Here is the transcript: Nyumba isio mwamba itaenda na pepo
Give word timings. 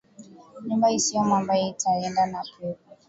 Nyumba 0.67 0.87
isio 0.97 1.19
mwamba 1.27 1.53
itaenda 1.71 2.23
na 2.31 2.41
pepo 2.53 2.89